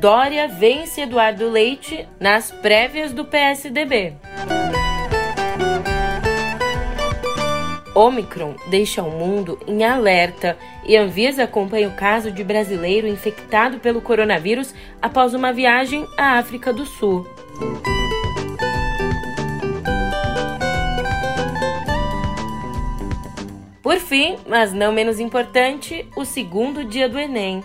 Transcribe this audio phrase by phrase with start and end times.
[0.00, 4.14] Dória vence Eduardo Leite nas prévias do PSDB.
[7.96, 10.56] Omicron deixa o mundo em alerta
[10.86, 14.72] e Anvisa acompanha o caso de brasileiro infectado pelo coronavírus
[15.02, 17.26] após uma viagem à África do Sul.
[23.82, 27.64] Por fim, mas não menos importante, o segundo dia do Enem.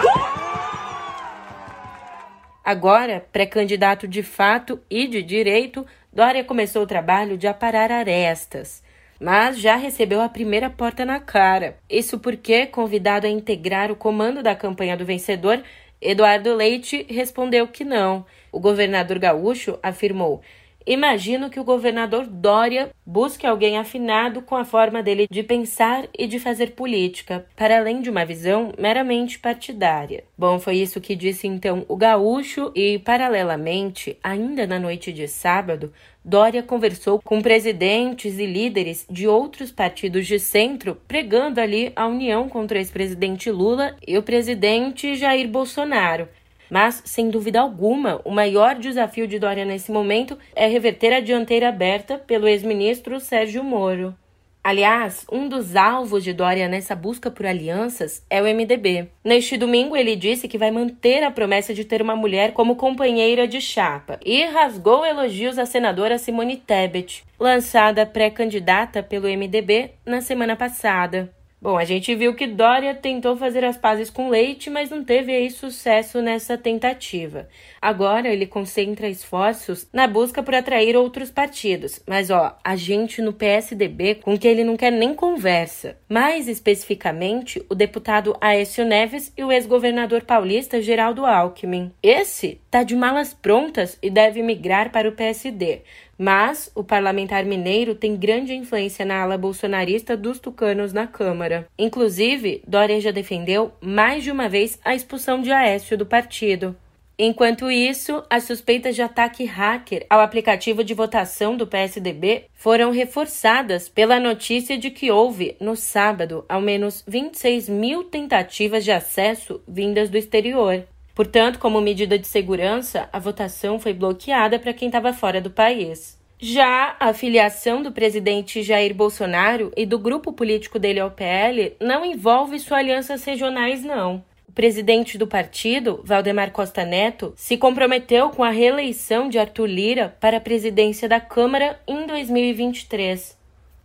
[2.65, 8.83] Agora, pré-candidato de fato e de direito, Dória começou o trabalho de aparar arestas,
[9.21, 11.77] mas já recebeu a primeira porta na cara.
[11.89, 15.63] Isso porque, convidado a integrar o comando da campanha do vencedor,
[16.03, 18.27] Eduardo Leite respondeu que não.
[18.51, 20.41] O governador gaúcho afirmou
[20.91, 26.27] Imagino que o governador Dória busque alguém afinado com a forma dele de pensar e
[26.27, 30.25] de fazer política, para além de uma visão meramente partidária.
[30.37, 35.93] Bom, foi isso que disse então o gaúcho e, paralelamente, ainda na noite de sábado,
[36.25, 42.49] Dória conversou com presidentes e líderes de outros partidos de centro, pregando ali a união
[42.49, 46.29] contra o ex-presidente Lula e o presidente Jair Bolsonaro.
[46.71, 51.69] Mas, sem dúvida alguma, o maior desafio de Dória nesse momento é reverter a dianteira
[51.69, 54.15] aberta pelo ex-ministro Sérgio Moro.
[54.63, 59.09] Aliás, um dos alvos de Dória nessa busca por alianças é o MDB.
[59.25, 63.49] Neste domingo, ele disse que vai manter a promessa de ter uma mulher como companheira
[63.49, 70.55] de chapa e rasgou elogios à senadora Simone Tebet, lançada pré-candidata pelo MDB na semana
[70.55, 71.33] passada.
[71.63, 75.31] Bom, a gente viu que Dória tentou fazer as pazes com Leite, mas não teve
[75.31, 77.49] aí sucesso nessa tentativa.
[77.83, 82.01] Agora ele concentra esforços na busca por atrair outros partidos.
[82.07, 85.99] Mas ó, a gente no PSDB com que ele não quer nem conversa.
[86.09, 91.93] Mais especificamente, o deputado Aécio Neves e o ex-governador paulista Geraldo Alckmin.
[92.03, 95.83] Esse tá de malas prontas e deve migrar para o PSD.
[96.23, 101.67] Mas o parlamentar mineiro tem grande influência na ala bolsonarista dos tucanos na Câmara.
[101.79, 106.77] Inclusive, Dória já defendeu mais de uma vez a expulsão de Aécio do partido.
[107.19, 113.89] Enquanto isso, as suspeitas de ataque hacker ao aplicativo de votação do PSDB foram reforçadas
[113.89, 120.11] pela notícia de que houve, no sábado, ao menos 26 mil tentativas de acesso vindas
[120.11, 120.85] do exterior.
[121.15, 126.19] Portanto, como medida de segurança, a votação foi bloqueada para quem estava fora do país.
[126.39, 132.03] Já a filiação do presidente Jair Bolsonaro e do grupo político dele ao PL não
[132.03, 134.25] envolve suas alianças regionais, não.
[134.49, 140.17] O presidente do partido, Valdemar Costa Neto, se comprometeu com a reeleição de Arthur Lira
[140.19, 143.39] para a presidência da Câmara em 2023.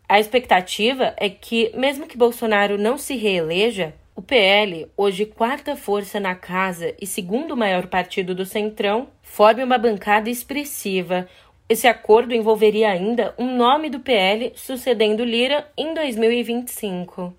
[0.07, 6.21] A expectativa é que, mesmo que Bolsonaro não se reeleja, o PL, hoje quarta força
[6.21, 11.27] na casa e segundo maior partido do Centrão, forme uma bancada expressiva.
[11.67, 17.33] Esse acordo envolveria ainda um nome do PL sucedendo Lira em 2025.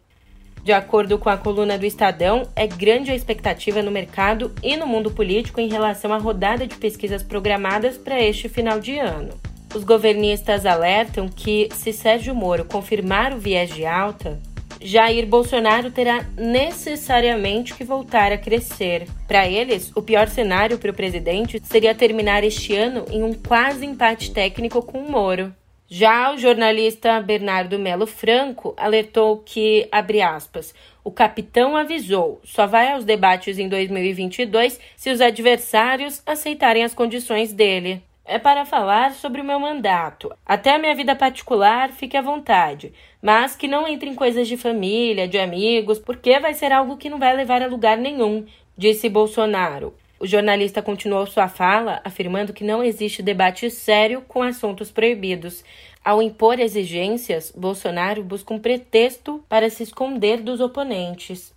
[0.62, 4.86] De acordo com a coluna do Estadão, é grande a expectativa no mercado e no
[4.86, 9.32] mundo político em relação à rodada de pesquisas programadas para este final de ano.
[9.74, 14.38] Os governistas alertam que, se Sérgio Moro confirmar o viés de alta,
[14.86, 19.08] Jair Bolsonaro terá necessariamente que voltar a crescer.
[19.26, 23.84] Para eles, o pior cenário para o presidente seria terminar este ano em um quase
[23.84, 25.52] empate técnico com o Moro.
[25.88, 30.72] Já o jornalista Bernardo Melo Franco alertou que, abre aspas,
[31.02, 37.52] o capitão avisou, só vai aos debates em 2022 se os adversários aceitarem as condições
[37.52, 38.05] dele.
[38.26, 40.32] É para falar sobre o meu mandato.
[40.44, 42.92] Até a minha vida particular, fique à vontade,
[43.22, 47.08] mas que não entre em coisas de família, de amigos, porque vai ser algo que
[47.08, 48.44] não vai levar a lugar nenhum,
[48.76, 49.94] disse Bolsonaro.
[50.18, 55.62] O jornalista continuou sua fala, afirmando que não existe debate sério com assuntos proibidos.
[56.04, 61.55] Ao impor exigências, Bolsonaro busca um pretexto para se esconder dos oponentes.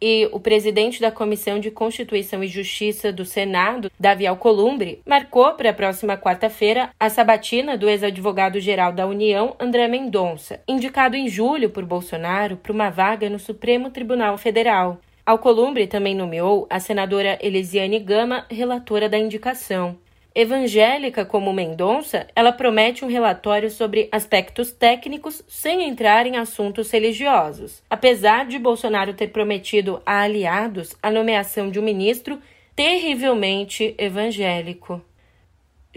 [0.00, 5.70] E o presidente da Comissão de Constituição e Justiça do Senado, Davi Alcolumbre, marcou para
[5.70, 11.84] a próxima quarta-feira a sabatina do ex-advogado-geral da União, André Mendonça, indicado em julho por
[11.84, 15.00] Bolsonaro para uma vaga no Supremo Tribunal Federal.
[15.26, 19.96] Alcolumbre também nomeou a senadora Elisiane Gama relatora da indicação.
[20.40, 27.82] Evangélica como Mendonça, ela promete um relatório sobre aspectos técnicos sem entrar em assuntos religiosos.
[27.90, 32.38] Apesar de Bolsonaro ter prometido a aliados a nomeação de um ministro
[32.76, 35.02] terrivelmente evangélico.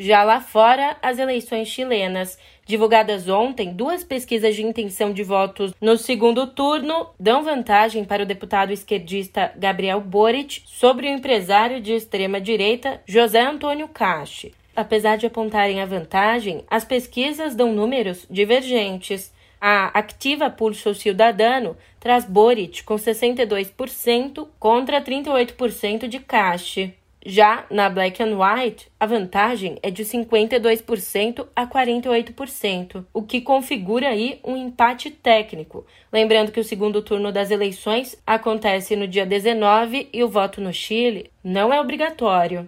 [0.02, 5.96] Já lá fora, as eleições chilenas, divulgadas ontem, duas pesquisas de intenção de votos no
[5.96, 13.00] segundo turno dão vantagem para o deputado esquerdista Gabriel Boric sobre o empresário de extrema-direita
[13.06, 14.56] José Antônio Cache.
[14.76, 19.32] Apesar de apontarem a vantagem, as pesquisas dão números divergentes.
[19.62, 26.96] A Activa Pulso Cidadano traz Boric com 62% contra 38% de Cache.
[27.24, 34.10] Já na Black and White, a vantagem é de 52% a 48%, o que configura
[34.10, 35.86] aí um empate técnico.
[36.12, 40.74] Lembrando que o segundo turno das eleições acontece no dia 19 e o voto no
[40.74, 42.68] Chile não é obrigatório.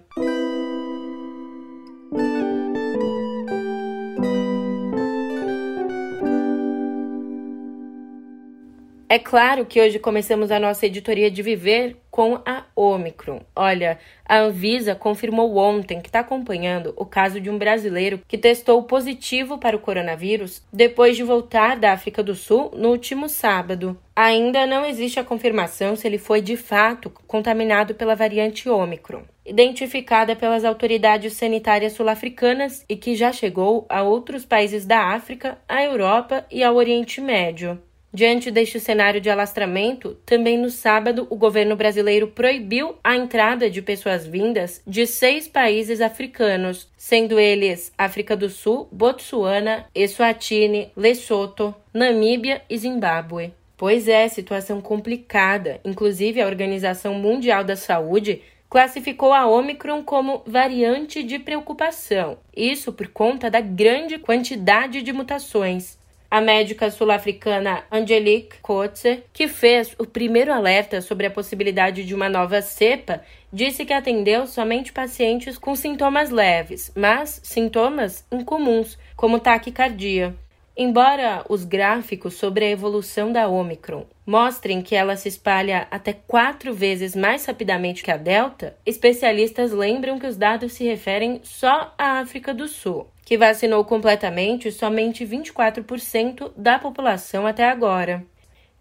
[9.10, 13.42] É claro que hoje começamos a nossa editoria de viver com a Omicron.
[13.56, 18.84] Olha, a Anvisa confirmou ontem que está acompanhando o caso de um brasileiro que testou
[18.84, 23.98] positivo para o coronavírus depois de voltar da África do Sul no último sábado.
[24.16, 30.36] Ainda não existe a confirmação se ele foi de fato contaminado pela variante Omicron, identificada
[30.36, 36.46] pelas autoridades sanitárias sul-africanas e que já chegou a outros países da África, à Europa
[36.52, 37.82] e ao Oriente Médio.
[38.16, 43.82] Diante deste cenário de alastramento, também no sábado, o governo brasileiro proibiu a entrada de
[43.82, 52.62] pessoas vindas de seis países africanos, sendo eles África do Sul, Botsuana, Eswatini, Lesoto, Namíbia
[52.70, 53.52] e Zimbábue.
[53.76, 55.82] Pois é, situação complicada.
[55.84, 62.38] Inclusive, a Organização Mundial da Saúde classificou a Omicron como variante de preocupação.
[62.56, 65.98] Isso por conta da grande quantidade de mutações
[66.34, 72.28] a médica sul-africana Angelique Kotze, que fez o primeiro alerta sobre a possibilidade de uma
[72.28, 73.22] nova cepa,
[73.52, 80.36] disse que atendeu somente pacientes com sintomas leves, mas sintomas incomuns, como taquicardia.
[80.76, 86.74] Embora os gráficos sobre a evolução da Omicron mostrem que ela se espalha até quatro
[86.74, 92.20] vezes mais rapidamente que a Delta, especialistas lembram que os dados se referem só à
[92.20, 98.26] África do Sul, que vacinou completamente somente 24% da população até agora.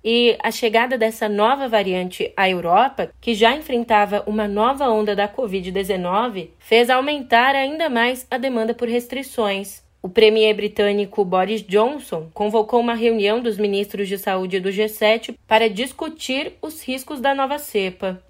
[0.03, 5.28] E a chegada dessa nova variante à Europa, que já enfrentava uma nova onda da
[5.28, 9.83] Covid-19, fez aumentar ainda mais a demanda por restrições.
[10.02, 15.71] O premier britânico Boris Johnson convocou uma reunião dos ministros de saúde do G7 para
[15.71, 18.21] discutir os riscos da nova cepa.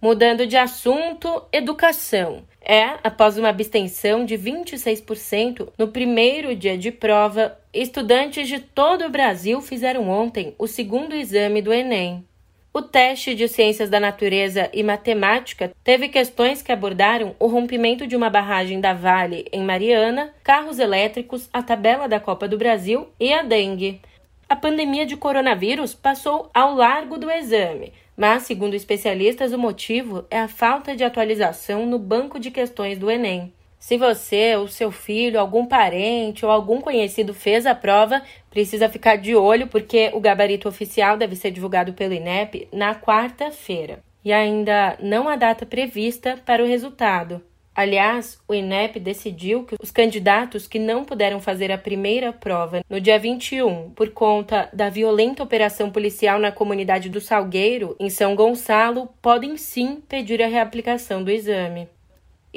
[0.00, 2.42] Mudando de assunto, educação.
[2.58, 9.10] É, após uma abstenção de 26% no primeiro dia de prova, estudantes de todo o
[9.10, 12.24] Brasil fizeram ontem o segundo exame do Enem.
[12.76, 18.16] O teste de Ciências da Natureza e Matemática teve questões que abordaram o rompimento de
[18.16, 23.32] uma barragem da Vale em Mariana, carros elétricos, a tabela da Copa do Brasil e
[23.32, 24.00] a dengue.
[24.48, 30.40] A pandemia de coronavírus passou ao largo do exame, mas, segundo especialistas, o motivo é
[30.40, 33.52] a falta de atualização no banco de questões do Enem.
[33.84, 39.16] Se você, o seu filho, algum parente ou algum conhecido fez a prova, precisa ficar
[39.16, 44.02] de olho porque o gabarito oficial deve ser divulgado pelo INEP na quarta-feira.
[44.24, 47.42] E ainda não há data prevista para o resultado.
[47.74, 52.98] Aliás, o INEP decidiu que os candidatos que não puderam fazer a primeira prova no
[52.98, 59.10] dia 21 por conta da violenta operação policial na comunidade do Salgueiro, em São Gonçalo,
[59.20, 61.86] podem sim pedir a reaplicação do exame.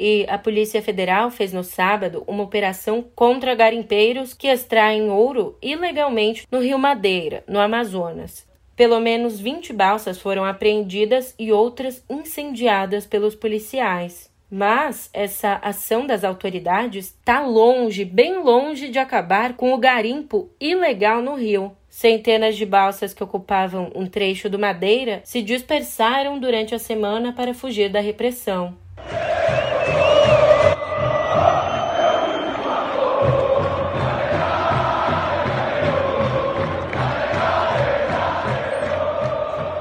[0.00, 6.46] E a Polícia Federal fez no sábado uma operação contra garimpeiros que extraem ouro ilegalmente
[6.52, 8.46] no Rio Madeira, no Amazonas.
[8.76, 14.30] Pelo menos 20 balsas foram apreendidas e outras incendiadas pelos policiais.
[14.48, 21.20] Mas essa ação das autoridades está longe, bem longe de acabar com o garimpo ilegal
[21.20, 21.72] no rio.
[21.88, 27.52] Centenas de balsas que ocupavam um trecho do Madeira se dispersaram durante a semana para
[27.52, 28.76] fugir da repressão.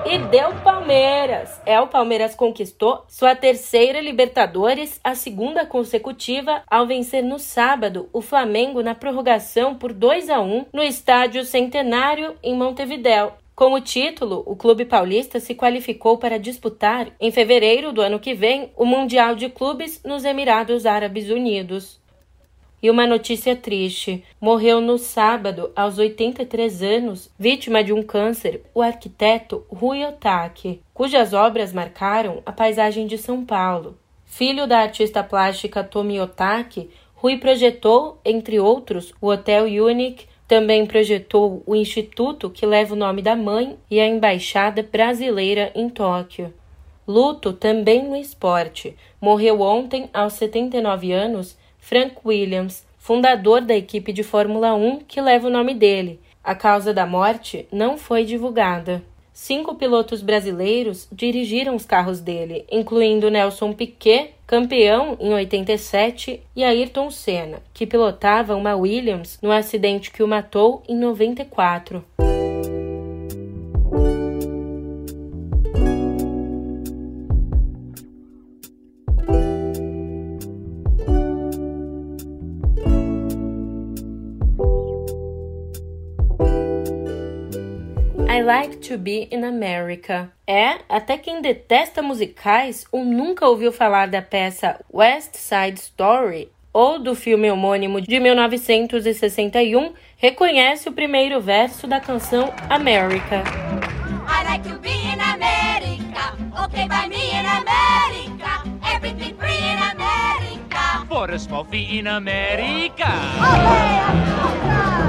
[0.10, 1.60] E deu Palmeiras.
[1.66, 8.22] É, o Palmeiras conquistou sua terceira Libertadores, a segunda consecutiva, ao vencer no sábado o
[8.22, 13.34] Flamengo na prorrogação por 2 a 1 no Estádio Centenário em Montevidéu.
[13.54, 18.34] Com o título, o clube paulista se qualificou para disputar, em fevereiro do ano que
[18.34, 22.00] vem, o Mundial de Clubes nos Emirados Árabes Unidos.
[22.82, 28.82] E uma notícia triste: morreu no sábado, aos 83 anos, vítima de um câncer, o
[28.82, 33.98] arquiteto Rui Otaki, cujas obras marcaram a paisagem de São Paulo.
[34.26, 41.64] Filho da artista plástica Tomi Otaki, Rui projetou, entre outros, o Hotel Unique, também projetou
[41.66, 46.54] o instituto que leva o nome da mãe e a embaixada brasileira em Tóquio.
[47.08, 48.96] Luto também no esporte.
[49.20, 51.58] Morreu ontem, aos 79 anos,
[51.88, 56.20] Frank Williams, fundador da equipe de Fórmula 1 que leva o nome dele.
[56.44, 59.02] A causa da morte não foi divulgada.
[59.32, 67.10] Cinco pilotos brasileiros dirigiram os carros dele, incluindo Nelson Piquet, campeão em 87, e Ayrton
[67.10, 72.04] Senna, que pilotava uma Williams no acidente que o matou em 94.
[88.88, 90.32] To Be in America.
[90.46, 96.98] É, até quem detesta musicais ou nunca ouviu falar da peça West Side Story ou
[96.98, 103.44] do filme homônimo de 1961 reconhece o primeiro verso da canção America.
[104.26, 108.64] I like to be in America, okay by me in America,
[108.96, 111.06] everything free in America.
[111.10, 113.08] For a small fee in America.
[113.42, 115.07] Okay,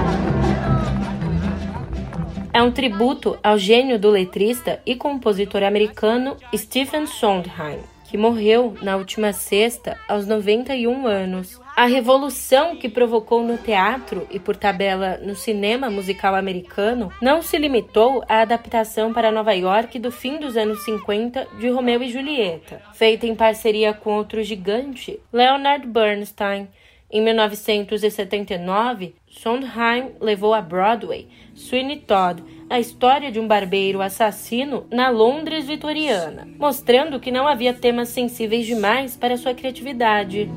[2.58, 7.78] é um tributo ao gênio do letrista e compositor americano Stephen Sondheim,
[8.10, 11.60] que morreu na última sexta aos 91 anos.
[11.76, 17.56] A revolução que provocou no teatro e, por tabela, no cinema musical americano não se
[17.56, 22.82] limitou à adaptação para Nova York do fim dos anos 50 de Romeu e Julieta,
[22.92, 26.66] feita em parceria com outro gigante, Leonard Bernstein.
[27.10, 35.08] Em 1979, Sondheim levou a Broadway Sweeney Todd, a história de um barbeiro assassino na
[35.08, 40.50] Londres vitoriana, mostrando que não havia temas sensíveis demais para sua criatividade.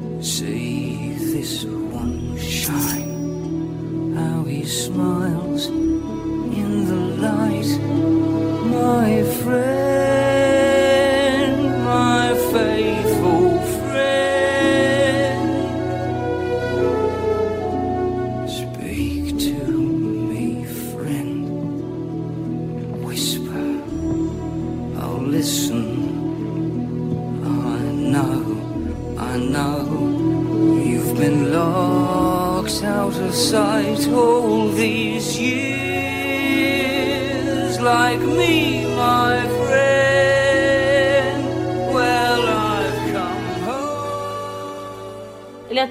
[8.72, 10.31] My friend.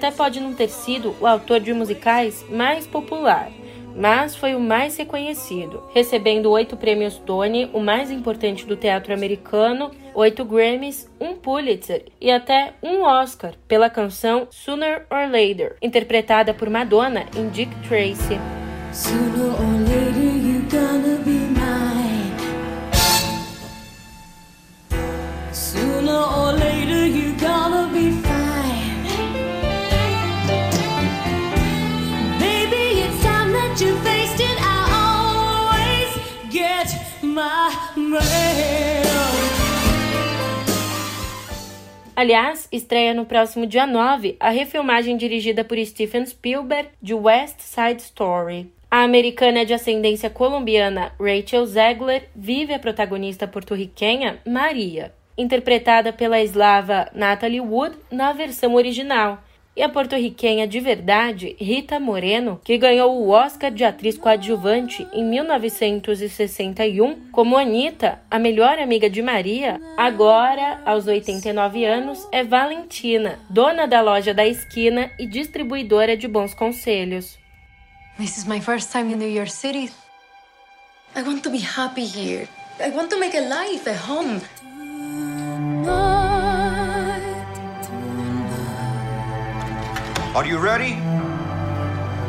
[0.00, 3.50] Até pode não ter sido o autor de musicais mais popular,
[3.94, 9.90] mas foi o mais reconhecido, recebendo oito prêmios Tony, o mais importante do teatro americano,
[10.14, 16.70] oito Grammys, um Pulitzer e até um Oscar pela canção Sooner or Later, interpretada por
[16.70, 18.40] Madonna em Dick Tracy.
[18.94, 19.80] Sooner or
[26.52, 28.19] later you gonna be
[42.20, 48.02] Aliás, estreia no próximo dia 9 a refilmagem dirigida por Steven Spielberg de West Side
[48.02, 48.70] Story.
[48.90, 57.08] A americana de ascendência colombiana Rachel Zegler vive a protagonista porto-riquenha Maria, interpretada pela eslava
[57.14, 59.42] Natalie Wood na versão original.
[59.76, 65.24] E a porto-riquenha de verdade Rita Moreno, que ganhou o Oscar de atriz coadjuvante em
[65.24, 73.86] 1961 como Anita, a melhor amiga de Maria, agora, aos 89 anos, é Valentina, dona
[73.86, 77.38] da loja da esquina e distribuidora de bons conselhos.
[78.18, 79.90] This is my first time in New York City.
[81.16, 82.48] I want to be happy here.
[82.78, 84.40] I want to make a life, a home.
[90.32, 90.94] Are you ready?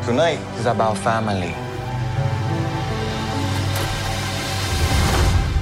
[0.01, 1.53] Tonight is about family.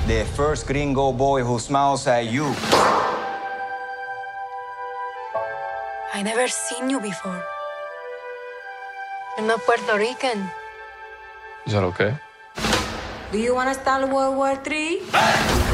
[0.08, 2.56] The first gringo boy who smiles at you.
[6.16, 7.44] I never seen you before.
[9.38, 10.48] You're not Puerto Rican.
[11.68, 12.16] Is that okay?
[13.34, 15.69] Do you want to start World War III?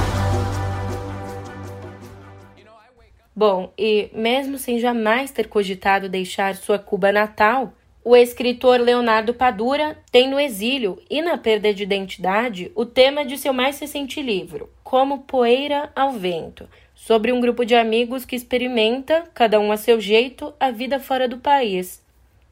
[3.35, 9.97] Bom, e mesmo sem jamais ter cogitado deixar sua Cuba natal, o escritor Leonardo Padura
[10.09, 14.69] tem no exílio e na perda de identidade o tema de seu mais recente livro,
[14.85, 19.99] Como Poeira ao Vento, sobre um grupo de amigos que experimenta, cada um a seu
[19.99, 22.04] jeito, a vida fora do país.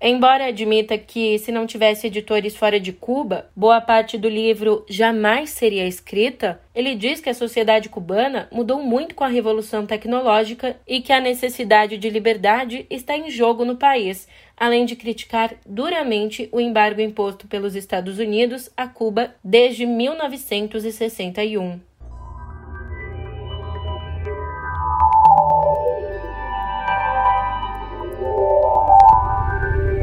[0.05, 5.51] Embora admita que, se não tivesse editores fora de Cuba, boa parte do livro jamais
[5.51, 11.00] seria escrita, ele diz que a sociedade cubana mudou muito com a revolução tecnológica e
[11.00, 16.60] que a necessidade de liberdade está em jogo no país, além de criticar duramente o
[16.60, 21.79] embargo imposto pelos Estados Unidos a Cuba desde 1961.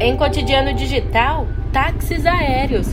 [0.03, 2.87] Em cotidiano digital, táxis aéreos.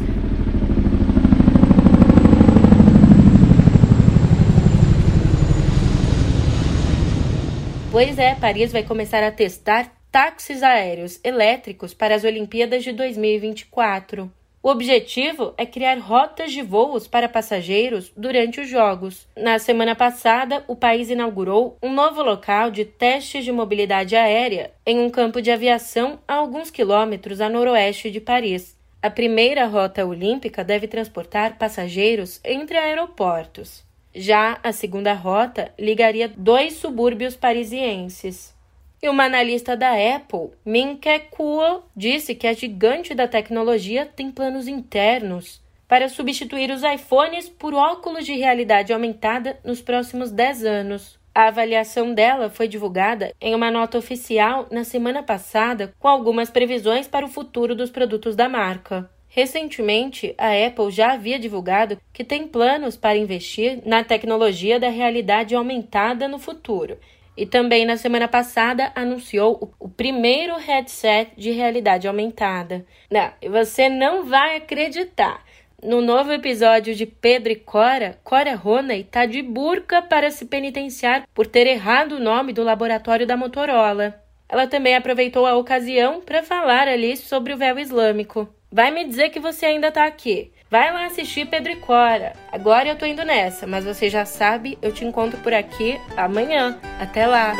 [7.90, 14.30] Pois é, Paris vai começar a testar táxis aéreos elétricos para as Olimpíadas de 2024.
[14.60, 19.28] O objetivo é criar rotas de voos para passageiros durante os Jogos.
[19.36, 24.98] Na semana passada, o país inaugurou um novo local de testes de mobilidade aérea em
[24.98, 28.76] um campo de aviação a alguns quilômetros a noroeste de Paris.
[29.00, 33.86] A primeira rota olímpica deve transportar passageiros entre aeroportos.
[34.12, 38.57] Já a segunda rota ligaria dois subúrbios parisienses.
[39.00, 44.66] E uma analista da Apple, Min-Ke Kuo, disse que a gigante da tecnologia tem planos
[44.66, 51.18] internos para substituir os iPhones por óculos de realidade aumentada nos próximos 10 anos.
[51.32, 57.06] A avaliação dela foi divulgada em uma nota oficial na semana passada, com algumas previsões
[57.06, 59.08] para o futuro dos produtos da marca.
[59.28, 65.54] Recentemente, a Apple já havia divulgado que tem planos para investir na tecnologia da realidade
[65.54, 66.98] aumentada no futuro
[67.38, 72.84] e também na semana passada anunciou o, primeiro headset de realidade aumentada.
[73.08, 75.44] Não, você não vai acreditar.
[75.80, 81.28] No novo episódio de Pedro e Cora, Cora Roney está de burca para se penitenciar
[81.32, 84.20] por ter errado o nome do laboratório da Motorola.
[84.48, 88.48] Ela também aproveitou a ocasião para falar ali sobre o véu islâmico.
[88.72, 90.50] Vai me dizer que você ainda está aqui.
[90.70, 92.34] Vai lá assistir Pedro e Cora.
[92.52, 96.78] Agora eu tô indo nessa, mas você já sabe, eu te encontro por aqui amanhã.
[97.00, 97.54] Até lá!